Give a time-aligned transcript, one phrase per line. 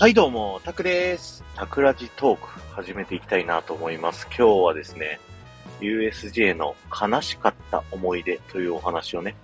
[0.00, 1.44] はいどうも、タクです。
[1.54, 4.26] タクラジトーク始めていきたいなと思います。
[4.28, 5.20] 今日はですね、
[5.78, 9.36] USJ の悲しかった思い出というお話をね、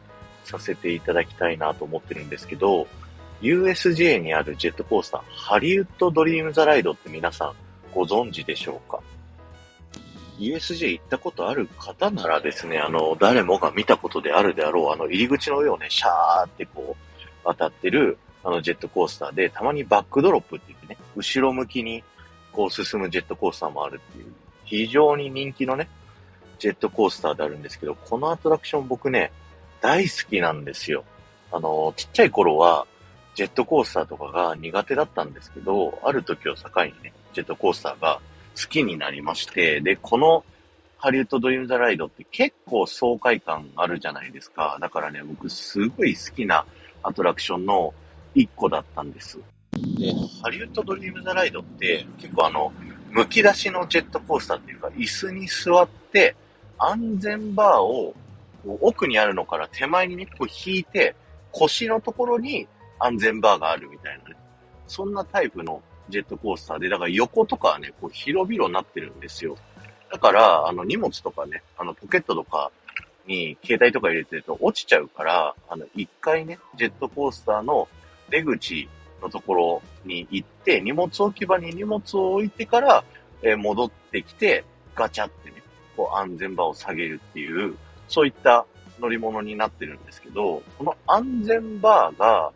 [0.44, 2.86] させていただきたいなと思ってるんですけど、
[3.42, 7.52] USJ にあるジェットコースター、ハリウッドドリームザライドって皆さん
[7.92, 9.00] ご存知でしょうか
[10.38, 18.16] ？USJ 行ったことある方ならですね、あの、誰もが見たことであるであろう、あの、入り口の上をね、シャーってこう、渡ってる、
[18.46, 22.04] あのジェットコースターで、たまにバックドロップって言ってね、後ろ向きに
[22.52, 24.32] こう進むジェットコースターもあるっていう、
[24.64, 25.88] 非常に人気のね、
[26.60, 29.32] ジェットコースターであるんですけど、このアトラクション僕ね、
[29.80, 31.04] 大好きなんですよ。
[31.50, 32.86] あの、ちっちゃい頃は、
[33.34, 38.20] ジェットコースターとかが苦手だったんですけど、ある時を境にね、ジェットコースターが
[38.54, 40.44] 好きになりまして、で、この
[40.98, 44.78] ハリウッドドリームザライドって結構爽快感あるじゃないですか。
[44.80, 46.64] だからね、僕すごい好きな
[47.02, 47.92] アトラクションの
[48.36, 49.38] 1個だったんです。
[49.72, 52.72] で、ハリウッドドリームザライドって結構あの、
[53.12, 56.36] 剥き出しのジェットコースターっていうか、椅子に座って、
[56.78, 58.14] 安全バーを
[58.80, 61.14] 奥にあるのから手前にね、こう引いて、
[61.52, 64.36] 腰のところに安全バーがあるみたいなね。
[64.86, 69.56] そんなタイプのジェットコースターで、だから横とかはね、こう広々になってるんですよ。
[70.12, 72.70] だから、あの荷物とかね、あのポケットとか
[73.26, 77.88] に携帯とか入れてると落ちちゃうから、あの一回ね、ジェットコースターの
[78.30, 78.88] 出口
[79.22, 83.04] のところに行って、荷物置き場に荷物を置いてから、
[83.42, 85.62] えー、戻ってきて、ガチャってね、
[85.96, 87.76] こう安全場を下げるっていう、
[88.08, 88.66] そういった
[89.00, 92.52] 乗り物になってるんですけど、この安全バーが、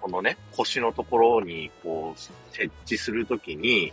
[0.00, 2.20] このね、腰のところにこう
[2.54, 3.92] 設置するときに、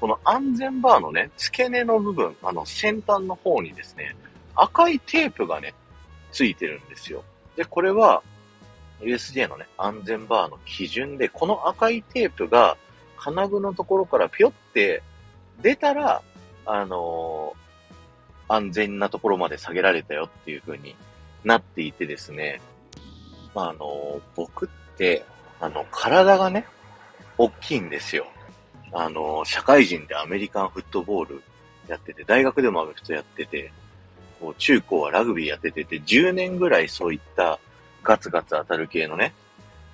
[0.00, 4.16] この安全バーのね、付け根の部分、あの先端の方にですね、
[4.54, 5.74] 赤いテープがね、
[6.32, 7.22] ついてるんですよ。
[7.56, 8.22] で、これは、
[9.02, 12.76] USJ のね、安全バーの基準で、この赤いテープが
[13.16, 15.02] 金具のところからぴょって
[15.60, 16.22] 出たら、
[16.66, 20.96] あのー、安全なところまで下げられたよっていう風に
[21.44, 22.60] なっていてですね、
[23.54, 25.24] まあ、あのー、僕って、
[25.60, 26.66] あの、体がね、
[27.38, 28.26] 大きいんですよ。
[28.92, 31.42] あのー、社会人でアメリカンフットボール
[31.88, 33.72] やってて、大学でもアメフトやってて、
[34.40, 37.58] こう中高はラグビーやっててて、10年ぐらいそういった
[38.02, 39.32] ガツガツ当たる系のね、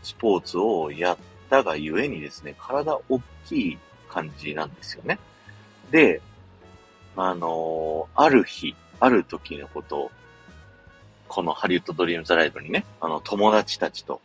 [0.03, 1.17] スポーツをやっ
[1.51, 5.19] たがゆえにですね、体大きい感じなんですよね。
[5.91, 6.21] で、
[7.17, 10.11] あのー、ある日、ある時のことを、
[11.29, 14.21] このハリウッドドリームザライドにね、あの、友達たちと、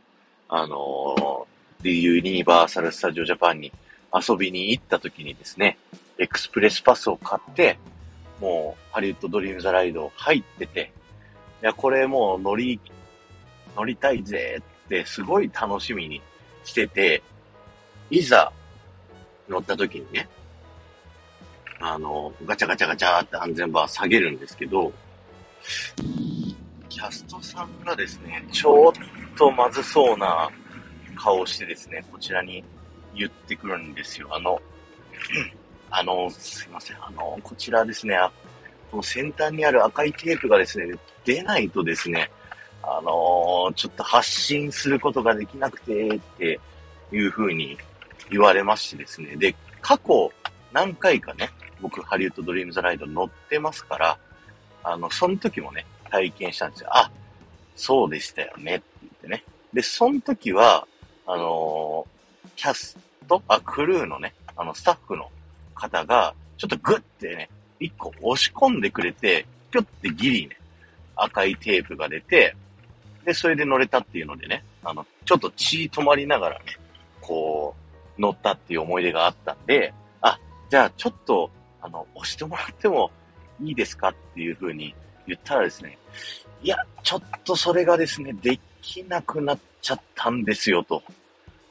[0.47, 3.73] あのー、ユニバーサルスタジオジャパンに
[4.13, 5.77] 遊びに行った時にですね、
[6.17, 7.77] エクスプレスパスを買って、
[8.39, 10.91] もう、ハリウッドドリームザライド入ってて、
[11.61, 12.79] いや、これもう乗り
[13.75, 16.21] 乗りたいぜってすごい楽しみに
[16.63, 17.21] してて、
[18.09, 18.51] いざ
[19.49, 20.27] 乗った時にね、
[21.79, 24.91] あの、ガチャガチャガチャって安全バー下げるんですけど、
[26.89, 28.93] キャストさんがですね、ちょっ
[29.37, 30.49] とまずそうな
[31.15, 32.63] 顔をしてですね、こちらに
[33.15, 34.27] 言ってくるんですよ。
[34.31, 34.61] あの、
[35.89, 36.97] あの、すいません。
[37.03, 38.17] あの、こちらですね、
[38.91, 40.95] この先端にある赤いテープがですね、
[41.25, 42.29] 出ないとですね、
[42.83, 46.59] あのー、ちょっと発信することができなくて、って
[47.11, 47.77] いう風に
[48.29, 49.35] 言われましてですね。
[49.37, 50.31] で、過去
[50.73, 51.49] 何回かね、
[51.81, 54.17] 僕ハリウッドドリームザライド乗ってますから、
[54.83, 56.89] あの、その時もね、体験したんですよ。
[56.91, 57.09] あ、
[57.75, 59.43] そうでしたよね、って言ってね。
[59.73, 60.87] で、その時は、
[61.25, 65.29] あのー、キャスト、あ、クルーのね、あの、スタッフの
[65.73, 70.57] 方が、ちょっとグッてね、一個押し込んでくれて、ぴょってギリね、
[71.15, 72.55] 赤いテープが出て、
[73.25, 76.65] で、それで乗れたっていうのでね、あの、ちょっと血止まりながらね、
[77.21, 77.75] こ
[78.17, 80.39] う、乗ったっていう思い出があったんで、あ、
[80.69, 81.49] じゃあちょっと、
[81.81, 83.11] あの、押してもらっても
[83.61, 84.93] いいですかっていう風に
[85.27, 85.97] 言ったらですね、
[86.61, 91.03] いや、ちょっとそれがですね、できなくなっちゃったんですよと。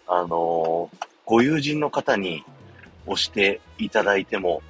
[0.07, 0.91] あの
[1.25, 2.45] ご友人の方に
[3.07, 4.63] 押していただいても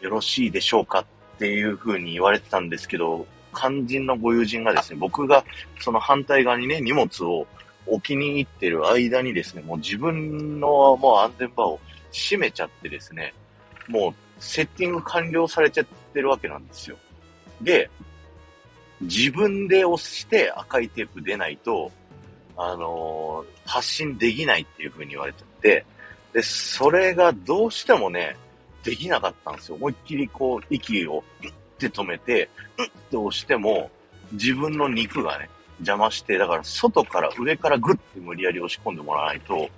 [0.00, 5.44] よろしいでしょうかっていう風に言われてたんですけど、肝心のご友人がですね、僕が
[5.80, 7.46] その反対側にね、荷物を
[7.86, 11.80] 置きに行ってる間にですね、もう自分のもう安全バーを
[12.12, 13.34] 閉めちゃってですね、
[13.88, 16.96] もうセッティング完了されちゃってるわけなんですよ。
[17.60, 17.90] で、
[19.00, 21.90] 自分で押して赤いテープ出ないと、
[22.56, 25.84] あのー、発信できないっていう風に言われてて、
[26.32, 28.36] で、それがどうしてもね、
[28.82, 29.76] できなかったんですよ。
[29.76, 31.22] 思いっきりこう、息を
[31.78, 33.90] って止めて、うって押しても、
[34.32, 35.48] 自分の肉がね、
[35.78, 39.68] 邪魔して、だから外から上からグッて無理やり押し込んでもらわないと、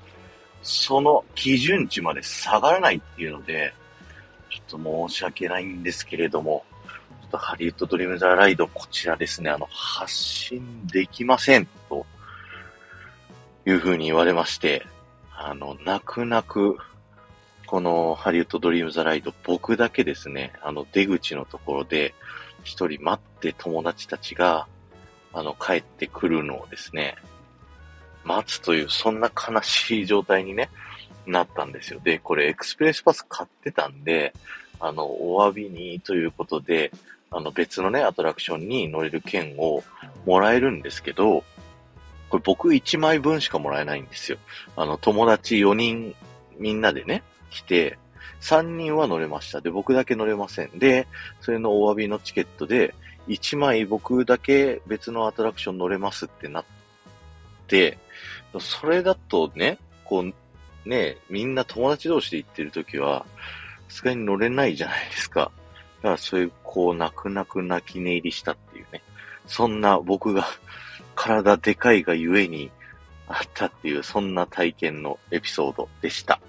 [0.62, 3.73] その基準値まで下がらないっていうので、
[4.50, 6.64] ちょっと申し訳ないんですけれども、
[7.23, 12.06] ちょっとハリウッドドリームザライド、こちらですね、あの、発信できません、と
[13.67, 14.87] いうふうに言われまして、
[15.32, 16.76] あの、泣く泣く、
[17.70, 22.17] このハリウッドドリームザライド、僕だけですね、あの、出口のところで、
[22.64, 24.67] 一人待って友達たちが、
[25.32, 27.14] あの、帰ってくるのをですね、
[28.25, 30.69] 待つという、そんな悲しい状態にね、
[31.26, 32.00] なったんですよ。
[32.02, 34.34] で、これエクスプレスパス買ってたんで、
[34.81, 36.90] あの、お詫びにということで、
[37.31, 39.84] あの、別のね、アトラクションに乗れる券を
[40.26, 41.44] もらえるんですけど、
[42.31, 44.38] これ僕1枚分しかもらえないんですよ。
[44.75, 46.16] あの、友達4人
[46.58, 47.99] みんなでね、来て、
[48.41, 49.61] 3人は乗れました。
[49.61, 50.79] で、僕だけ乗れません。
[50.79, 51.06] で、
[51.41, 52.94] それのお詫びのチケットで、
[53.29, 56.64] 1枚僕だけ別のアトラクション乗れますってなっ
[57.67, 57.99] て、
[58.58, 63.26] それだとね、こう、ね、みんな友達同士で行ってるときは、
[63.88, 65.52] さすがに乗れないじゃないですか。
[65.99, 69.02] だからそういう、こう、泣く泣く泣き寝入りしたっていうね。
[69.47, 70.47] そんな僕が
[71.14, 72.70] 体でかいがゆえに
[73.29, 76.41] あったっていう、そんな体験のエピソードでした。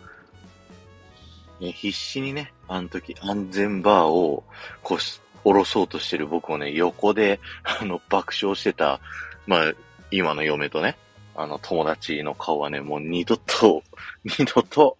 [1.61, 4.43] ね、必死にね、あの時安全バーを
[4.81, 8.99] こう、下ろそうとしてる僕をね、横で、 あの、爆笑してた、
[9.45, 9.73] まあ、
[10.09, 10.97] 今の嫁とね、
[11.35, 13.83] あの、友達の顔はね、もう二度と、
[14.25, 14.97] 二度と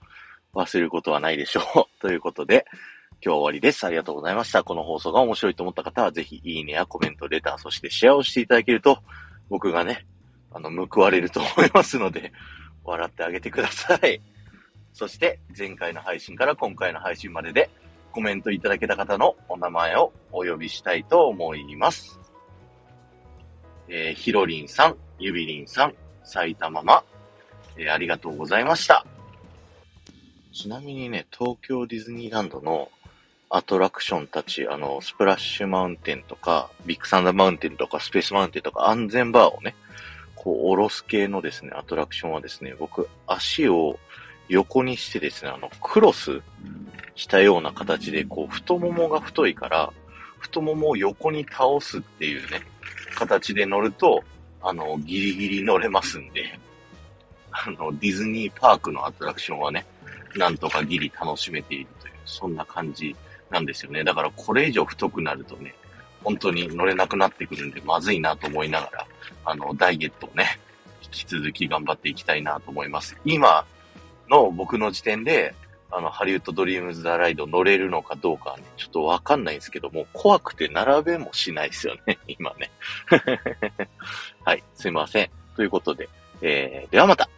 [0.53, 1.85] 忘れることはないでしょう。
[1.99, 2.65] ということで、
[3.13, 3.83] 今日は終わりです。
[3.85, 4.63] ありがとうございました。
[4.63, 8.99] この放送が面白いと思った方は、ぜひ、いいねやコメント、レター、そしてシェアをしていただけると、
[9.49, 10.05] 僕がね、
[10.51, 12.31] あの、報われると思いますので、
[12.83, 14.21] 笑ってあげてください。
[14.93, 17.69] そして、前回の配信から今回の配信までで、
[18.11, 22.19] コメントいただけた方のお名前をお呼びしたいと思います。
[23.88, 25.93] えー、ひろりんさん、ゆびりんさん、
[26.23, 27.03] 埼玉ま、
[27.77, 29.05] えー、ありがとうございました。
[30.53, 32.91] ちなみにね、東京ディズニーランドの
[33.49, 39.75] アトラクションたち、あの、スプラッシュマウンテンとか、ビッグサンダーマウンテンとか、スペースマウンテンとか、安全バーをね、
[40.35, 43.99] こう、おろす系のですね、アトラクションはですね、僕、足を
[44.51, 46.42] 横にしてですね、あの、クロス
[47.15, 49.94] したような形で、こう、太ももが太いから、
[50.39, 52.62] 太ももを横に倒すっていうね、
[53.15, 54.21] 形で乗ると、
[54.62, 56.59] あの、ギリギリ乗れますんで、
[57.51, 59.86] あの、ディズニーパークのアトラクションはね、
[60.36, 63.15] なんとかギリ楽しめているという、そんな感じ
[63.50, 64.03] なんですよね。
[64.03, 65.74] だからこれ以上太くなるとね、
[66.25, 69.07] 本当に乗れなくなってくるんで、まずいなと思いながら、
[69.45, 70.59] あの、ダイエットをね、
[71.03, 73.18] 引き続き頑張っていきたいなと思います。
[73.24, 73.65] 今
[74.31, 75.53] の僕の時点で、
[75.91, 82.71] あの、ハリウッドドリームズ・ザ・ライド乗れるのかどうかね、ちょっとわかんないんですけども、怖くて並べもしないですよね、 今ね。
[84.43, 85.29] はい、すいません。
[85.55, 86.09] ということで、
[86.41, 87.29] えー、ではまた